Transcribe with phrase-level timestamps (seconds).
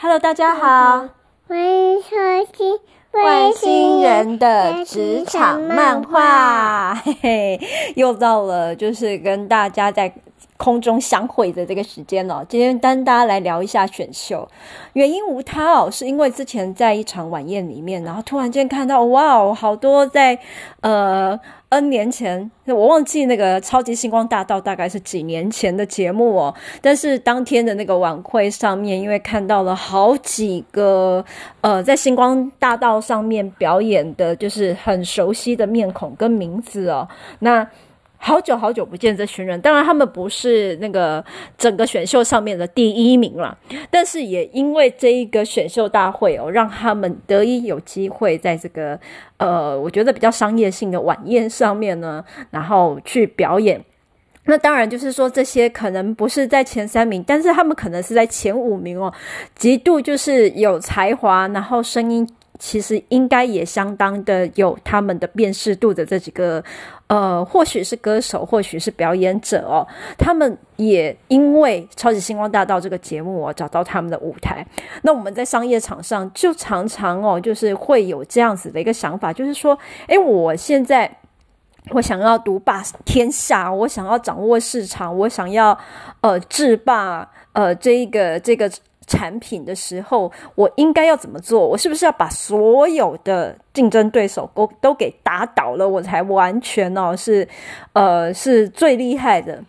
[0.00, 1.08] Hello，大家好，
[1.48, 2.08] 欢迎收
[2.52, 2.78] 听
[3.10, 6.94] 外星人的职场漫画。
[6.94, 7.60] 嘿 嘿，
[7.96, 10.12] 又到了就是跟大家在
[10.56, 12.44] 空中相会的这个时间了。
[12.48, 14.48] 今天跟大家来聊一下选秀，
[14.92, 20.38] 原因无他哦，是因为之前在一场晚宴里面，然后突然间看到哇哦，好多在
[20.80, 21.38] 呃。
[21.70, 26.54] N 年前，我忘记那个超级星光大道大概是几年前的节目哦。
[26.80, 31.22] 但是当天的那个晚会上面，因为看到了好几个
[31.60, 37.06] 呃，在星光大道上面表演的，就是很熟悉的面孔跟名字哦。
[37.40, 37.68] 那
[38.20, 41.24] 好久好久不见这群人，当然他们不是那个
[41.56, 43.56] 整个选秀上面的第一名了，
[43.90, 48.98] 但是也因为这一个选秀大会哦，让他们得以有机会在这个
[49.38, 53.82] 呃，我觉得比较商业性的晚宴上面呢，然后去表演。
[54.44, 59.12] 那当然就是说，这些可能不是在前三名，但是他们可能是在前五名哦，
[59.54, 62.28] 极度就是有才华，然后声音。
[62.60, 66.60] 其实应该也相当的有他们的辨识度的这几个，
[67.08, 69.86] 呃，或许是歌手，或许是表演者哦。
[70.18, 74.66] 他们也因为《超级星光大道》这个节目哦，找到他们的舞台。
[75.02, 81.10] 那我们在商业场上就常常哦，就是会有这样子的一个想法，就是说，诶，我现在
[81.90, 85.78] 我想要独霸天下，我想要掌握市场，我想要
[86.20, 88.70] 呃制霸呃这一个这个。
[89.08, 91.66] 产品的时候，我应该要怎么做？
[91.66, 97.48] 我是不是要把所有的竞争对手都都给打倒了，我才完全哦是，
[97.94, 99.64] 呃，是最厉害的？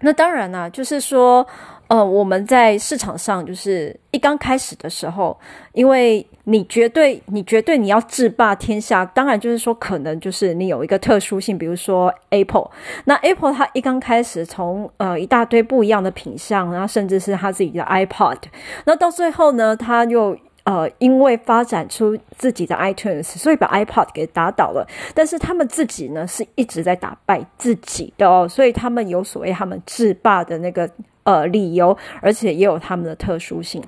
[0.00, 1.46] 那当然啦，就是说。
[1.88, 5.38] 呃，我们在市场上就是一刚开始的时候，
[5.72, 12.70] 因为你绝对，你绝对你要制霸天下，当然就是说，可能就是你有一个特殊性，比如说 Apple，
[13.04, 18.38] 那 Apple 它一刚开始从呃一大堆不一样的品相，然后甚至是它自己的 iPod，
[18.86, 20.36] 那到最后呢，它又。
[20.64, 24.88] 呃，因为发展出自己的 iTunes，所以把 iPod 给打倒了。
[25.12, 30.90] 但是他们自己呢，是一直在打败自己的哦，所以他们有所谓他们制霸的那个
[31.24, 33.82] 呃理由，而且也有他们的特殊性。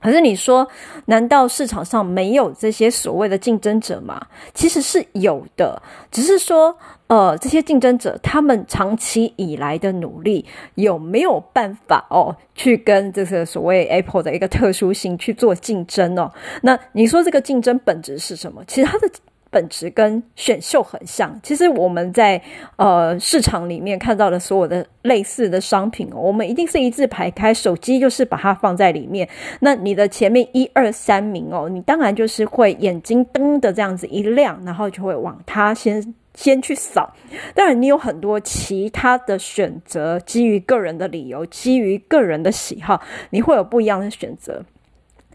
[0.00, 0.68] 可是你说，
[1.06, 4.20] 难道市场上没有这些所谓的竞争者吗？
[4.52, 5.80] 其实是有的，
[6.10, 6.76] 只是说。
[7.06, 10.44] 呃，这些竞争者他们长期以来的努力
[10.74, 16.32] 有没有办法哦，去跟这个所谓 Apple 的一个特殊性去做竞争哦？
[16.62, 18.64] 那你说这个竞争本质是什么？
[18.66, 19.08] 其实它的
[19.54, 21.38] 本质跟选秀很像。
[21.42, 22.42] 其实我们在
[22.74, 29.28] 呃市场里面看到的所有的类似的商品哦，我们一定是一字排开，手机就是把它放在里面。
[29.60, 36.14] 那你的前面一二三名哦，你当然就是会眼睛灯的这样子一亮，然后就会往它先。
[36.36, 37.14] 先去扫，
[37.54, 43.00] 当然你有很多其他的选择，基于个人的理由，基于个人的喜好，
[43.30, 44.60] 你会有不一样的选择。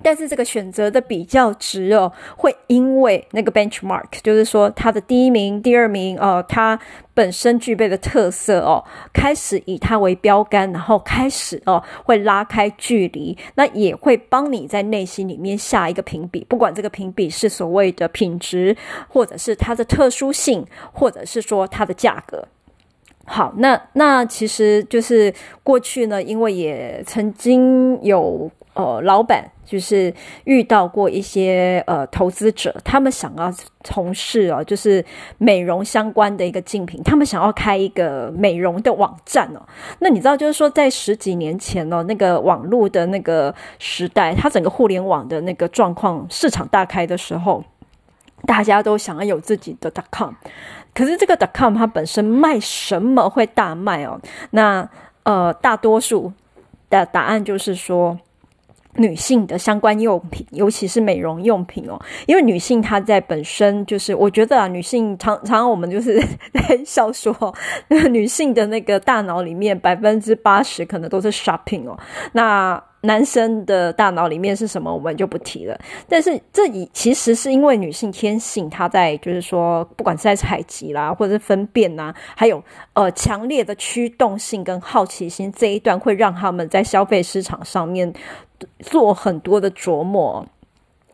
[0.02, 6.80] 但是这个选择的比较值哦，会因为那个 benchmark，就是说它的第一名、第二名哦，它
[7.14, 8.84] 本身具备的特色哦，
[9.14, 18.76] 开始以它为标杆，然后开始哦会拉开距离，那也会帮你在内心里面下一个评比，不管这个评比是所谓的品质，
[19.08, 22.48] 或者是它的特殊性，或者是说它的价格。
[23.26, 29.52] 好，那那其实就是过去呢，因为也曾经有呃老板。
[29.70, 30.12] 就是
[30.46, 33.54] 遇到过一些呃投资者，他们想要
[33.84, 35.06] 从事哦，就是
[35.38, 39.62] 美容相关的一个竞品，他们想要开一个美容的网站哦。
[40.00, 47.64] 那你知道，就是说在十几年前哦，那个网络的那个时代，它整个互联网的那个状况市场大开的时候，
[48.48, 50.34] 大家都想要有自己的 .com，
[50.96, 54.20] 可是这个 .com 它本身卖什么会大卖哦？
[54.50, 54.90] 那
[55.22, 56.34] 呃，大多数
[56.90, 58.18] 的答案就是说。
[59.00, 66.20] 女性的相关用品，尤其是美容用品哦，因为女性她在本身就是，我觉得啊，女性常常我们就是
[66.54, 67.56] 在笑说，
[67.88, 71.98] 那女性的那个大脑里面百分之八十可能都是 shopping 哦，
[72.34, 72.84] 那。
[73.02, 75.80] 男生的大脑里面是什么，我们就不提了。
[76.10, 82.62] 但是这以其实是因为女性天性，她在就是说，不管是在采集啦，或者是分辨呐，还有
[82.92, 88.14] 呃强烈的驱动性跟好奇心这一段，会让他们在消费市场上面
[88.80, 90.46] 做很多的琢磨。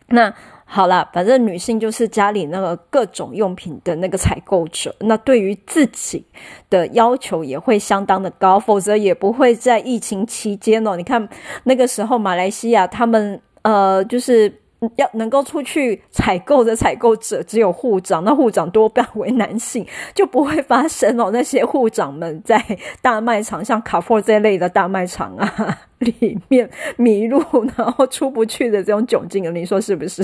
[0.07, 0.33] 那。
[0.67, 6.25] 好了，反正女性就是家里那个各种用品的那个采购者，那对于自己
[6.71, 10.95] 的要求也会相当的高，否则也不会在疫情期间哦。
[10.95, 11.29] 你看
[11.65, 14.51] 那个时候马来西亚他们呃，就是
[14.97, 21.29] 要能够出去采购的采购者只有护长，那护长多半为男性，就不会发生哦。
[21.31, 22.63] 那些护长们在
[23.01, 27.41] 大卖场，像卡佛这类的大卖场啊里面迷路，
[27.77, 30.23] 然后出不去的这种窘境，你说是不是？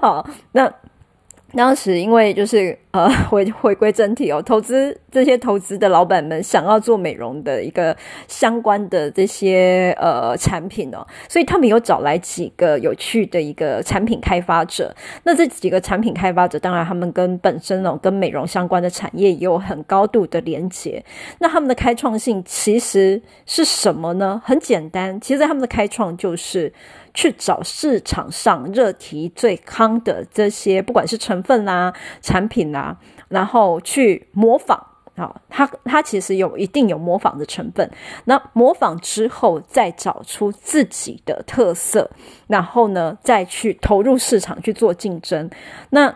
[0.00, 0.72] 好，那。
[1.54, 7.96] 当时因为就是呃回回归正题哦，投资这些投资的老板们想要做美容的一个
[8.28, 14.94] 相关的这些呃产品哦，所以他们有找来几个有趣的一个产品开发者。
[15.24, 21.04] 那这几个产品开发者，当然他们跟本身哦跟美容相关的产业也有很高度的连结。
[21.38, 24.40] 那他们的开创性其实是什么呢？
[24.44, 26.72] 很简单，其实他们的开创就是。
[27.14, 32.96] 去找市场上热题最夯的这些，不管是成分啦、产品啦、
[33.28, 34.84] 然后去模仿
[35.16, 37.90] 啊，它它其实有一定有模仿的成分。
[38.24, 42.10] 那模仿之后，再找出自己的特色，
[42.46, 45.50] 然后呢，再去投入市场去做竞争。
[45.90, 46.14] 那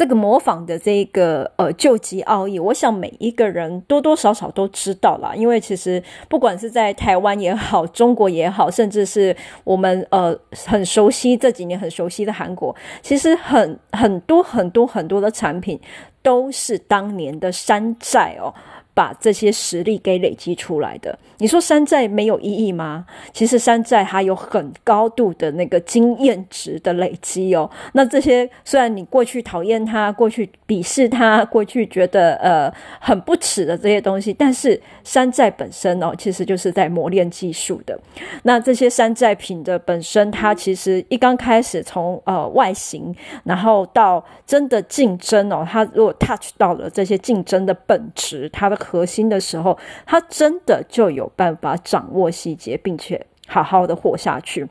[0.00, 5.34] 这个模仿的这个呃救急奥义，我想每一个人多多少少都知道啦。
[5.34, 10.34] 因为其实不管是在台湾也好，中国也好，甚至是我们呃
[10.66, 15.78] 很熟悉这几年很熟悉的韩国，其实很很多很多很多的产品
[16.22, 18.54] 都是当年的山寨哦。
[18.92, 23.06] 把这些实力给累积出来的，你说山寨没有意义吗？
[23.32, 27.70] 其实山寨还有很高度的那个经验值的累积哦。
[27.92, 32.70] 那这些虽然你过去讨厌它，过去鄙视它，过去觉得呃
[33.00, 37.98] 很不齿的这些东西，但是山寨本身哦，其实就是在磨练技术的。
[38.42, 43.14] 那这些山寨品的本身，它其实一刚开始从呃外形，
[43.44, 48.79] 然后到真的竞争哦，它如果 touch 到了这些竞争的本质，它的。
[48.80, 54.66] 核心的时候，他真的就有办法掌握细节，并且好好的活下去。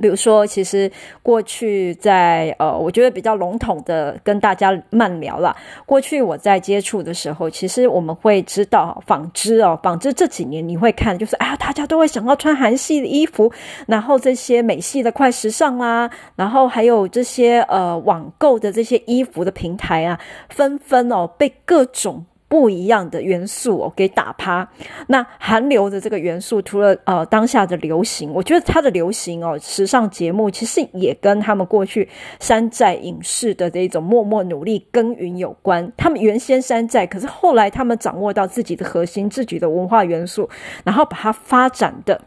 [0.00, 0.90] 比如说，其实
[1.22, 5.54] 过去在呃，我觉得比较笼统的跟大家慢聊啦。
[5.86, 13.52] 过去我在接触的时候，其实我们会知道纺织哦，纺织这几年你会看，就是啊，大家都会想要穿韩系的衣服，
[13.86, 20.18] 然后这些美系的快时尚啦，然后还有这些呃网购的这些衣服的平台啊，
[20.48, 22.26] 纷纷哦被各种。
[22.48, 24.68] 不一样的元素哦，给打趴。
[25.08, 32.08] 那韩流的这个元素，除了呃当下的流行，我觉得它的流行哦，时尚节目其实也跟他们过去
[32.38, 35.90] 山寨影视的这种默默努力耕耘有关。
[35.96, 40.48] 他们原先山寨，可是后来他们掌握到自己的核心、自己的文化元素，
[40.84, 42.20] 然后把它发展的。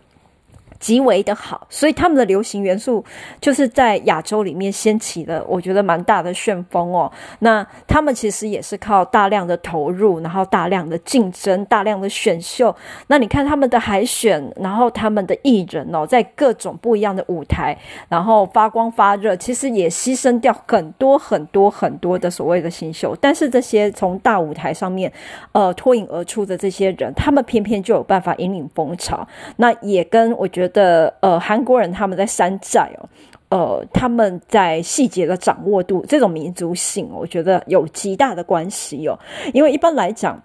[0.80, 3.04] 极为的好，所以他们的流行元素
[3.42, 7.12] 就是在亚洲里面掀起了，我觉得蛮大的旋风哦。
[7.40, 12.76] 那他们其实也是靠大量的投入，然后大量的竞争，大量的选秀。
[13.08, 17.76] 那你看他们的海选，然后他们的艺人哦，在各种不一样的舞台，
[18.08, 23.18] 然后发光发热，其实也牺牲掉很多很多很多的所谓的新秀。
[23.20, 25.12] 但是这些从大舞台上面
[25.54, 29.28] 呃脱颖而出的这些人，他们偏偏就有办法引领风潮。
[29.56, 30.67] 那也跟我觉得。
[30.70, 33.10] 的呃，韩国人他们在山寨哦，
[33.50, 39.18] 呃，他们在细节的掌握度，这种民族性，我觉得有极大的关系哦。
[39.54, 40.42] 因为一般来讲，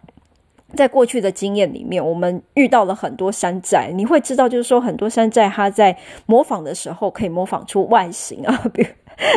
[0.77, 5.97] 在过去的经验里面，我们遇到了很多山寨，你会知道，就是说很多山寨他在
[6.27, 8.63] 模仿的时候，可以模仿出外形啊。
[8.73, 8.89] 比如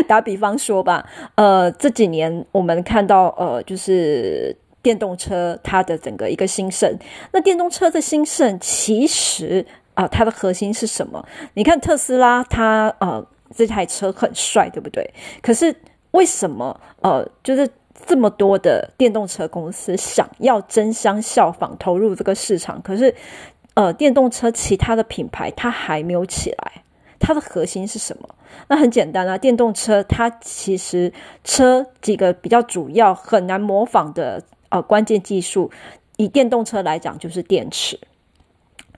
[0.07, 1.05] 打比方说吧，
[1.35, 6.97] 呃，这几年我们看到呃，就是电动车它的整个一个兴盛，
[7.33, 9.65] 那电动车的兴盛其实。
[9.95, 11.25] 啊、它的核心是什么？
[11.55, 13.25] 你看特斯拉，它呃
[13.55, 15.09] 这台车很帅，对不对？
[15.41, 15.75] 可是
[16.11, 17.67] 为什么呃，就是
[18.05, 22.81] 这么多的电动车公司想要争相效仿投入这个市场？
[22.81, 23.15] 可是
[23.73, 26.83] 呃，电动车其他的品牌它还没有起来，
[27.19, 28.29] 它的核心是什么？
[28.67, 31.11] 那很简单啊，电动车它其实
[31.43, 35.71] 车几个比较主要很难模仿的呃关键技术，
[36.17, 37.99] 以电动车来讲就是电池。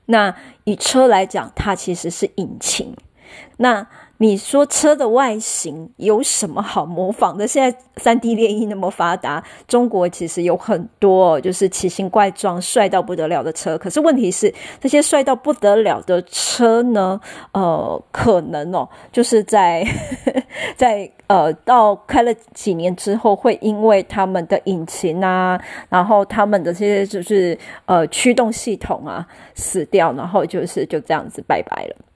[0.07, 0.35] 那
[0.65, 2.93] 以车来讲，它其实是引擎。
[3.57, 3.87] 那
[4.19, 7.47] 你说车的外形有什么好模仿的？
[7.47, 13.77] 现在三 D 列印那么发达，中国其实有很多就是奇形怪状、帅到不得了的车。
[13.77, 17.21] 可是问题是，这些帅到不得了的车呢，
[17.51, 19.85] 呃，可能哦，就是在
[20.75, 27.55] 在呃，到开了几年之后，会因为他们的引擎啊，然后他们的这些就是
[27.85, 32.06] 呃驱动系统啊死掉，然后就是就这样子拜拜了。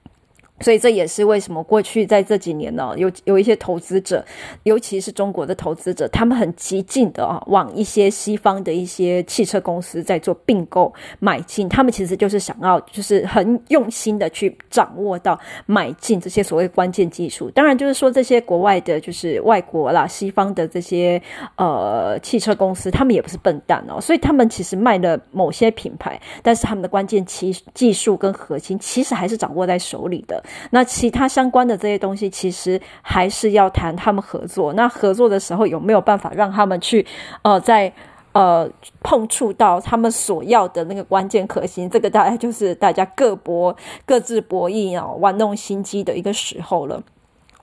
[0.62, 4.24] 所以这也是为什么过去在这几年呢，有有一些投资者，
[4.62, 11.68] 尤其是中国的投资者，他们很激进的啊，往一些西方的一些汽车公司在做并购买进。
[11.68, 17.50] 他们其实就是想要，就是很用心的去掌握到买进这些所谓关键技术。
[17.50, 21.20] 当然，就是说这些国外的，就是外国啦，西方的这些
[21.56, 24.00] 呃汽车公司，他们也不是笨蛋哦。
[24.00, 30.42] 所以他们其实卖了某些品牌，但是他们的关键技技术跟核心，其实还是掌握在手里的。
[30.70, 34.72] 那其他相关的这些东西，其实还是要谈他们合作。
[34.74, 37.04] 那合作的时候有没有办法让他们去，
[37.42, 37.92] 呃，在
[38.32, 38.68] 呃
[39.02, 41.88] 碰触到他们所要的那个关键核心？
[41.90, 47.02] 这个大概就是大家各博各自博弈啊，玩弄心机的一个时候了。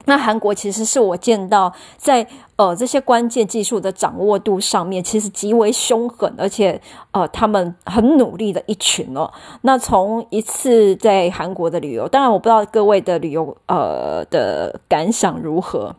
[0.05, 2.25] 那韩国其实是我见到在
[2.55, 9.31] 呃这些关键技术的掌握度上面，其实极为凶狠，而且呃他们很努力的一群哦。
[9.61, 15.95] 那从一次在韩国的旅游，当然我不知道各位的旅游呃的感想如何，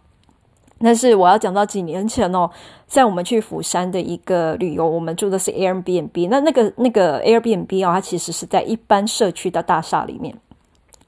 [0.80, 2.50] 但是我要讲到几年前哦，
[2.86, 10.34] 在我们去釜山的一个旅游，我们住的是 Airbnb，那那个那个 Airbnb 啊、哦，它其实是在一般社区的大厦里面。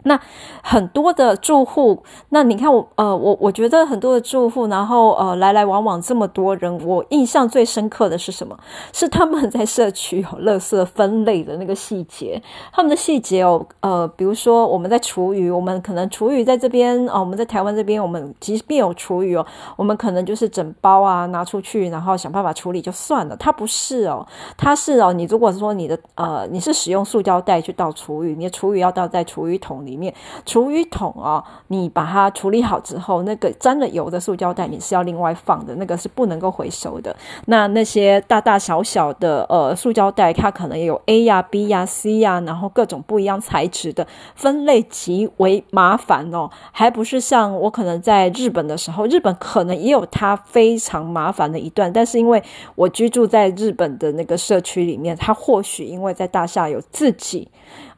[0.04, 0.20] 那
[0.62, 8.58] 很多的住户，那你看我，呃，我我觉得很多的住户，然后呃，来来往往这么多人，我印象最深刻的是什么？
[8.92, 12.42] 是他们在社区有垃圾分类的那个细节。
[12.72, 23.36] 他们的细节哦，呃，比如说我们在厨余，我们可能厨余在这边哦，我们在台湾这边，我们即便有厨余哦，我们可能就是整包啊拿出去，然后想办法处理就算了。
[23.36, 29.91] 它不是哦，它是哦，你如果说你的呃，你是使用塑胶袋去倒厨余，你的厨余要倒在厨余桶里。
[29.92, 30.12] 里面
[30.46, 37.14] 厨余桶哦，你把它处理好之后，那个沾了油的塑胶袋你是要另外放的，那个是不能够回收的。
[37.46, 46.48] 那那些大大小小的呃塑胶袋，它可能也有 A 呀、B 呀、C 呀，然后各种不一样材质的，分类极为麻烦哦。
[46.70, 52.42] 还不是像我可能在日本的时候，日本可能也有它非常麻烦的一段，但是因为
[52.74, 57.48] 我居住在日本的那个社区里面，它或许因为在大厦有自己。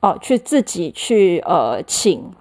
[0.01, 2.33] 哦，去自己去呃请。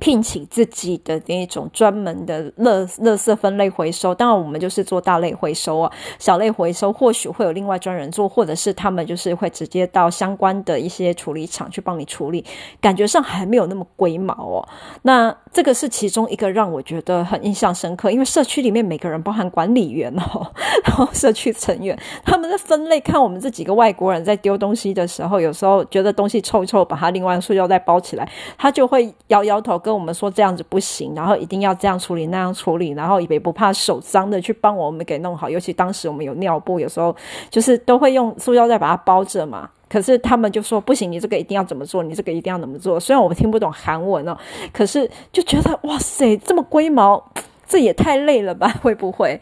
[0.00, 12.44] 聘请自己的那一种专门的垃垃圾分类回收，当然我们就是做大类回收啊，小类回收或许会有另外专人做，或者是他们就是会直接到相关的一些处理厂去帮你处理，
[12.80, 14.68] 感觉上还没有那么龟毛哦。
[15.02, 20.46] 那这个是其中一个让我觉得很印象深刻，因为社区里面每个人，包含管理员哦，
[20.84, 29.81] 然后社区成员，他们的分类，看我们这几个外国人在丢东西的时候，有时候觉得东西臭臭，把它另外塑料袋包起来，他就会摇摇头。
[29.82, 35.50] 跟我们说这样子不行，然后一定要这样处理那样处理，然后也不怕手脏的去帮我们给弄好。
[35.50, 37.14] 尤其当时我们有尿布，有时候
[37.50, 39.68] 就是都会用塑料袋把它包着嘛。
[39.88, 42.98] 可是他们就说不行，你这个一定要怎么做，你这个一定要怎么做。
[42.98, 44.34] 虽然我们听不懂韩文哦，
[44.72, 47.22] 可是就觉得哇塞，这么龟毛，
[47.66, 48.68] 这也太累了吧？
[48.82, 49.38] 会不会？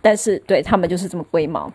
[0.00, 1.70] 但是对他们就是这么龟毛。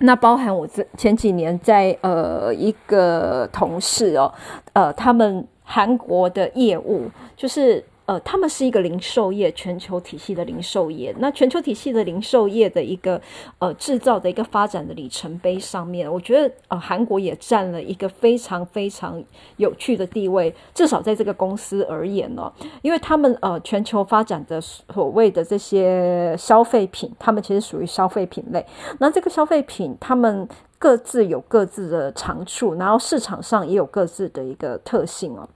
[0.00, 4.30] 那包含我这前几年在呃一个同事哦，
[4.74, 5.46] 呃他们。
[5.64, 7.82] 韩国的业务就是。
[8.06, 11.14] 呃，他们是一个零售业，全球体系的零售业。
[11.20, 13.18] 那全球体系的零售业的一个
[13.58, 19.24] 呃制造的一个发展的里程碑上面，我觉得呃韩国也占了一个非常非常
[19.56, 20.54] 有趣的地位。
[20.74, 22.52] 至少在这个公司而言呢，
[22.82, 28.62] 因为他们呃全球发展的所谓的这些消费品，他们其实属于消费品类。
[28.98, 30.46] 那这个消费品，他们
[30.84, 35.48] 各自有各自的长处，然后市场上也有各自的一个特性哦。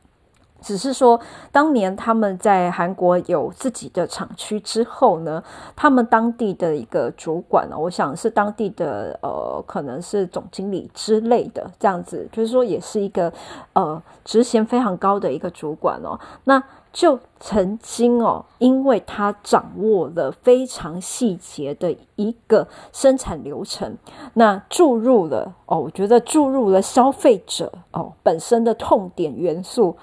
[0.62, 1.20] 只是说，
[1.52, 5.44] 当年他们在韩国有自己的厂区之后呢，
[5.76, 13.30] 他们当地的一个主管呢，我想是当地的呃，可能是总经理之类的这样子，就是说也是一个
[13.74, 16.18] 呃职衔非常高的一个主管哦。
[16.44, 16.60] 那
[16.98, 23.96] 就曾经哦，因为他掌握了非常细节的一个生产流程，
[24.34, 29.96] 那注入了哦，我觉得注入了消费者哦本身的痛点元素。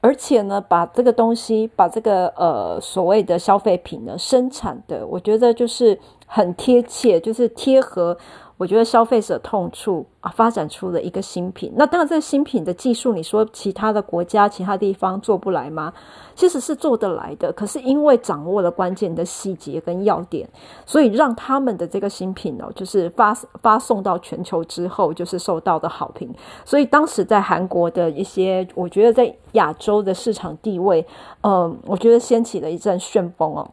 [0.00, 8.16] 而且呢，把这个东西，把这个呃所谓的消费品呢生产的，我觉得就是很贴切，就是贴合。
[8.58, 11.72] 我觉得消费者痛处啊，发展出了一个新品。
[11.76, 15.92] 那当然，这个新品的技术，你说其他的国家、其他地方做不来吗？
[16.34, 17.52] 其实是做得来的。
[17.52, 20.48] 可是因为掌握了关键的细节跟要点，
[20.84, 26.28] 所以让他们的这个新品哦，就是发发送到全球之后，就是受到的好评。
[26.64, 31.06] 所以当时在韩国的一些，我觉得在亚洲的市场地位，
[31.42, 33.70] 嗯，我觉得掀起了一阵旋风哦。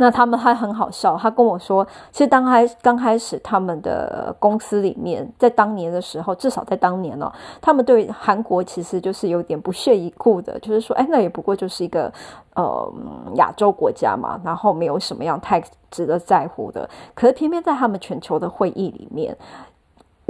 [0.00, 7.30] 那他们还很好笑，他跟我说，其实刚开刚开始，他们的公司里面，在当年的时候，至少在当年哦，
[7.60, 12.10] 他们对韩国其实就是有点不屑一顾的，就是说，哎，那也不过就是一个
[12.54, 12.92] 呃
[13.34, 16.88] 亚洲国家嘛，然后没有什么样太值得在乎的。
[17.14, 19.36] 可是偏偏在他们全球的会议里面。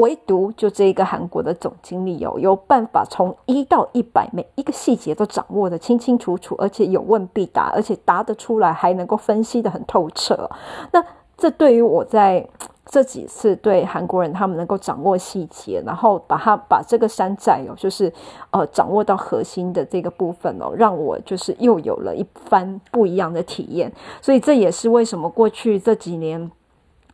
[0.00, 10.50] 唯独就这一个韩国的总经理有有办法从一到一百每一个细节都掌握得清清楚楚，而且有问必答，而且答得出来，还能够分析得很透彻。
[10.92, 11.04] 那
[11.36, 12.46] 这对于我在
[12.90, 18.12] 这几次对韩国人他们能够掌握细节，然后把他把这个山寨哦，就是
[18.50, 23.92] 呃掌握到核心的这个部分哦，让我就是又有了一番不一样的体验。
[24.20, 26.50] 所以这也是为什么过去这几年。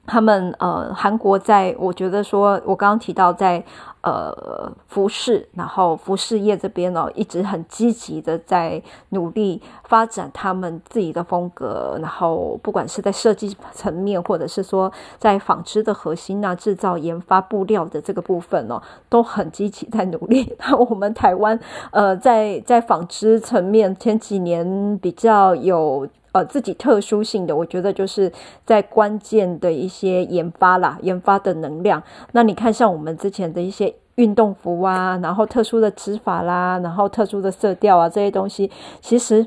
[0.06, 3.62] 他们呃，韩国在，我觉得说，我刚刚提到在
[4.02, 20.54] 呃服饰，然后服饰业这边呢，一直很积极的在努力发展他们自己的风格，然后不管是在设计层面，或者是说在纺织的核心啊、制造、研发布料的这个部分呢，都很积极在努力。
[20.60, 21.58] 那我们台湾
[21.90, 26.06] 呃，在在纺织层面前几年比较有。
[26.36, 28.30] 呃，自己特殊性的，我觉得就是
[28.66, 32.02] 在关键的一些研发啦，研发的能量。
[32.32, 39.46] 那你看，像我们之前的一些运动服啊，然后特殊的织法啦，然后特殊的色调啊，这些东西，其实。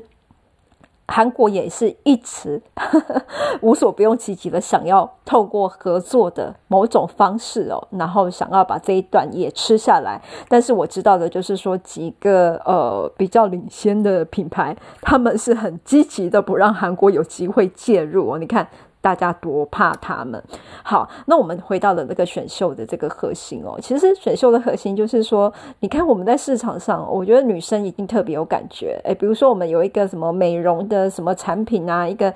[1.12, 3.22] 韩国也是一直呵 呵
[3.62, 10.22] 无所不用其极的想要透过合作的某种方式哦，然后想要把这一段也吃下来。
[10.48, 18.38] 但是我知道的就是说，几个呃比较领先的品牌，他们是很积极的不让韩国有机会介入哦。
[18.38, 18.68] 你看。
[19.00, 20.42] 大家多怕他们。
[20.82, 23.78] 好，那我们回到了那个选秀的这个核心哦。
[23.80, 29.00] 其实选秀的核心就是说，你看我们在市场上，我觉得女生一定特别有感觉。
[29.04, 32.32] 诶，比如说我们有一个什么美容的什么产品啊，一个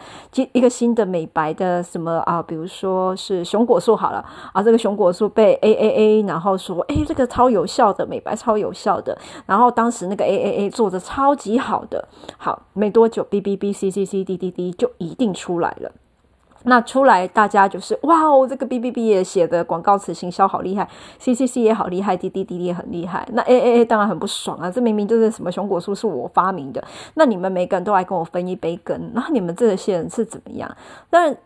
[0.52, 9.16] 一个新的美白的什么啊，比如说是熊果树好了啊，这个熊果树被 A A A，然后说诶，这个超有效的美白，超有效的。
[9.46, 12.06] 然后当时那个 A A A 做的超级好的，
[12.38, 15.90] 好，没多久 B B B C C C D D D 就一定出来了。
[16.64, 23.26] 那出来，大家就是哇哦，这个 B B B 也写的广告词行销好厉害，C C C 也好厉害滴滴滴滴也很厉害。
[23.32, 26.82] 那 A A A 当然很不爽啊，这明明就是什么熊果树是我发明的，
[27.14, 30.76] 那你们每个人都来跟我分一杯羹，那你们这些人是怎么样？
[31.10, 31.36] 但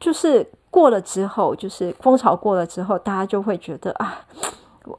[0.00, 4.18] 就是过了之后，就是风潮过了之后，大家就会觉得啊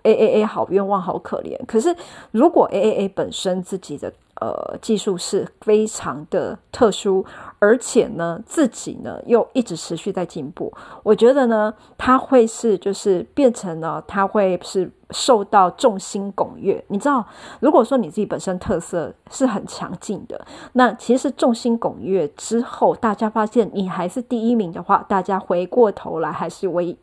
[0.03, 1.59] ，A A A 好冤枉，好可怜。
[1.65, 1.93] 可是
[2.31, 7.23] 如果 A A A 本身自己的呃，技术是非常的特殊，
[7.59, 10.73] 而且呢，自己呢又一直持续在进步。
[11.03, 16.83] 我觉得呢，它会是就是变成了，它会是受到众星拱月。
[16.87, 17.25] 你知道，
[17.59, 26.97] 如果说你自己本身特色是很强劲的，那其实众星拱月之后，大家发现你还是第一名的话，大家回过头来还是为。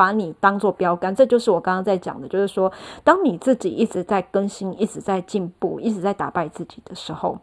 [0.00, 2.72] 把你当做标杆，这就是我刚刚在讲的，就是说，
[3.04, 7.38] 当你自己一直在更新、一直在进步、一直在打败自己的时候。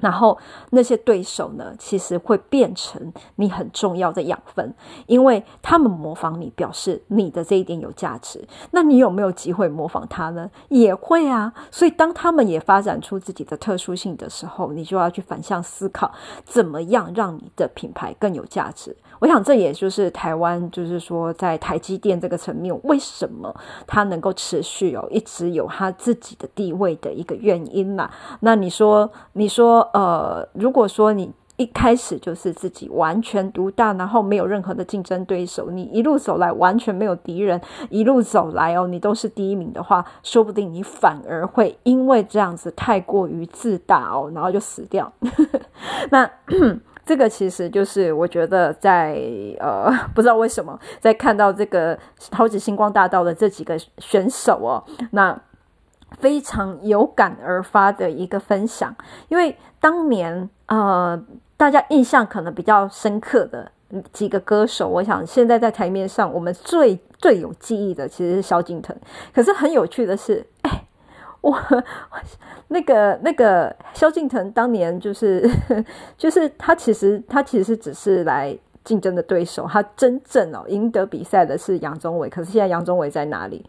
[0.00, 0.38] 然后
[0.70, 4.72] 那些对手呢，其实会变成你很重要的养分，
[5.06, 8.46] 因为他们模仿你，表示你的这一点有价值。
[8.70, 10.48] 那你有没有机会模仿他呢？
[10.68, 11.52] 也会啊。
[11.70, 16.12] 所以当他们也发展出自己的特殊性的时候，你就要去反向思考，
[16.44, 18.94] 怎么样让你的品牌更有价值。
[19.20, 23.54] 我想这也就是台湾，就是说在台积电这个层面，为什么
[23.86, 28.10] 它能够持续哦，一直有它自己的地位的一个原因啦。
[28.40, 29.88] 那你说，你说。
[29.98, 45.12] 呃，如果说你一开始就是自己完全独大，然后没有任何的竞争对手，你一路走来完全没有敌人，一路走来哦，你都是第一名的话，说不定你反而会因为这样子太过于自大哦，然后就死掉。
[46.10, 46.30] 那
[47.08, 49.18] 这个其实就是我觉得在
[49.58, 55.40] 呃，不知道为什么在看到这个超级星光大道的这几个选手哦，那。
[56.20, 58.96] 非常有感而发的一个分享，
[59.28, 61.22] 因为当年呃，
[61.54, 63.70] 大家印象可能比较深刻的
[64.10, 68.96] 几个歌手，我想现在在台面上我们最最有记忆的其实是萧敬腾。
[69.34, 70.82] 可是很有趣的是，哎，
[71.50, 71.82] 我
[72.68, 75.48] 那个那个萧敬腾当年就是
[76.18, 82.28] 就是他其实他其实只是来竞争的对手，他真正哦赢得比赛的是杨宗纬。
[82.28, 83.64] 可是现在杨宗纬在哪里？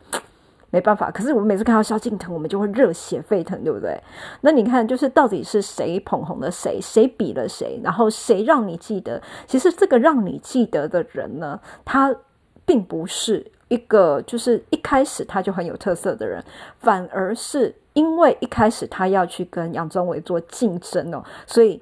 [0.72, 4.00] 没办法，可是我们每次看到萧敬腾，我们就会热血沸腾，对不对？
[4.42, 9.20] 那你看，就是到底是谁捧红了谁，谁比了谁，然后谁让你记得？
[9.48, 12.16] 其实这个让你记得的人呢，他
[12.66, 16.44] 并不是一个就是一开始他就很有特色的人，
[16.80, 21.82] 反而是因为一开始他要去跟杨宗纬做竞争哦，所以。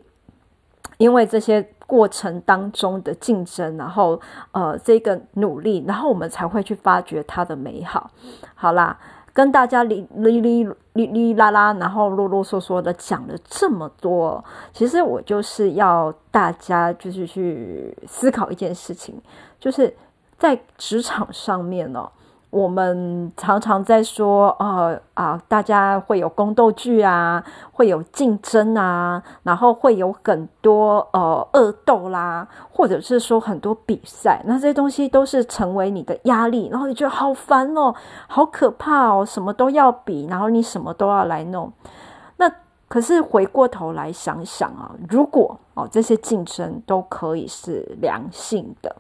[0.99, 4.19] 因为这些过程当中的竞争，然后
[4.51, 8.09] 呃这个努力，然后我们才会去发掘他的美好。
[8.55, 8.97] 好啦，
[9.31, 19.13] 跟大家哩哩哩哩哩啦啦，然后啰啰嗦嗦的讲了这么多，其实我就是要大家就是去思考一件事情，
[19.59, 19.95] 就是
[20.37, 22.11] 在职场上面呢、哦。
[22.49, 37.93] 我们常常在说，呃啊，大家会有宫斗剧啊，会有竞争啊，然后会有很多呃恶斗啦，或者是说很多比赛，那这些东西都是成为你的压力，然后你觉得好烦哦，
[38.29, 41.71] 好可怕哦，什么都要比，然后你什么都要来弄。
[42.37, 42.49] 那
[42.87, 48.95] 可是回过头来想想啊，如果哦这些竞争都可以是良性的。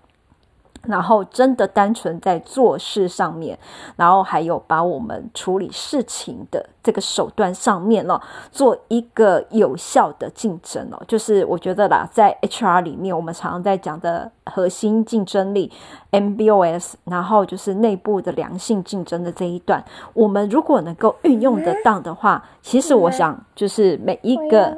[0.87, 3.57] 然后真的单纯在做事上面，
[3.95, 8.21] 然后还有把我们处理事情的这个手段上面了，
[8.51, 11.01] 做一个有效的竞争哦。
[11.07, 15.71] 就是我觉得啦，在 HR 里面，我们常常在讲的核心竞争力
[16.11, 24.77] MBOS，然后就是内部的良性竞争的这一段，我们如果能够运用得当的话，其实我想就是每一个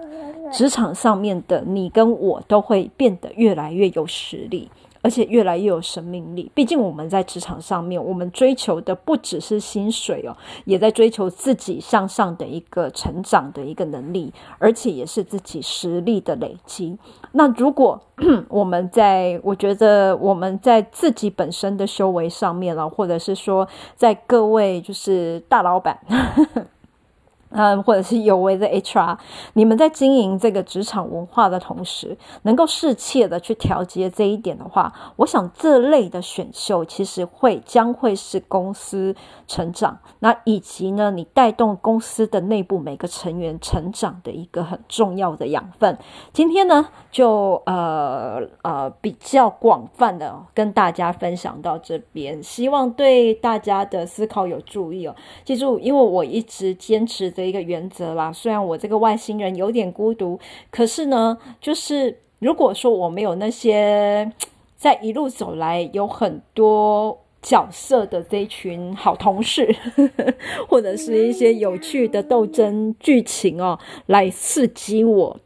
[0.51, 4.69] 职场上面的你跟我都会变得越来越有实力。
[5.01, 6.51] 而且越来越有生命力。
[6.53, 10.35] 毕竟我们在职场上面，我们追求的不只是薪水哦，
[10.65, 16.97] 也在追求自己向上的一个成长的一个能力，而且也是自己实力的累积。
[17.31, 18.01] 那如果
[18.49, 25.97] 我们在，我觉得我们在自己本身的修为上面了，或者是说在各位就是大老板。
[27.51, 29.17] 嗯，或者是有为的 HR，
[29.53, 39.15] 你们在经营这个职场文化的同时，能够适切的去调节这一点的话，我想这类的选秀其实会将会是公司
[39.47, 45.97] 成长，那以及呢，你带动公司的内部每个成员成长的一个很重要的养分。
[46.31, 55.15] 今天呢，就呃呃比较广泛的跟大家分享到这边，希望对大家的思考有助益哦。
[55.43, 57.33] 记住，因为我一直坚持。
[57.39, 60.37] 的一个原则啦，虽然我这个外星人有点孤独，
[60.69, 64.29] 可是呢，就是如果说我没有那些
[64.75, 69.73] 在一路走来有很多角色的这一群好同事，
[70.67, 75.39] 或者是一些有趣的斗争剧情哦，来刺激我。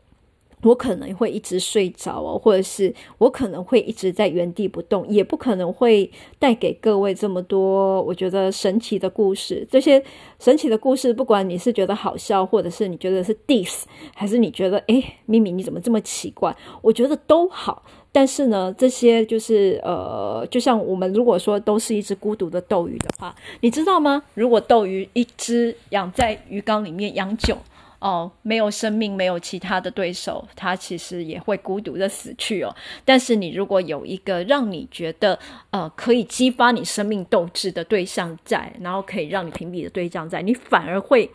[0.63, 9.67] 我可能会一直睡着哦，或者是我可能会一直在原地不动，也不可能会带给各位这么多我觉得神奇的故事。
[9.69, 10.03] 这些
[10.39, 13.83] 神奇的故事，不管你是觉得好笑，或者是你觉得是 diss，
[14.15, 16.55] 还是你觉得诶，咪咪你怎么这么奇怪？
[16.81, 17.83] 我觉得都好。
[18.15, 24.23] 但是呢，这些就是呃，就像我们如果说都是一只孤独的斗鱼的话，你知道吗？
[24.35, 27.57] 如果斗鱼一只养在鱼缸里面养久。
[28.03, 32.75] 哦，没有生命，没有其他的对手，他其实也会孤独的死去哦。
[33.05, 35.39] 但是你如果有一个让你觉得
[35.69, 41.31] 呃可以激发你生命斗志的对象在，然后可以让你评比的对象在，你反而会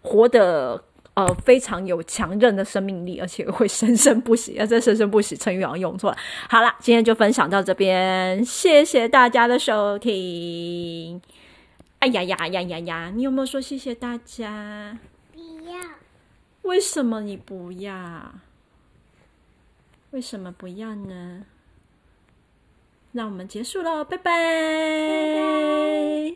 [0.00, 4.56] 活得呃非常有强韧的生命力，而且会生生不息。
[4.56, 6.16] 啊，这生生不息成语好像用错了。
[6.48, 11.20] 好啦，今天就分享到这边，谢谢大家的收听。
[11.98, 14.96] 哎呀呀呀呀呀，你有没有说谢谢大家？
[16.66, 18.34] 为什么你不要？
[20.10, 21.46] 为什么不要呢？
[23.12, 24.24] 那我们结束喽，拜拜。
[24.24, 26.34] 拜拜。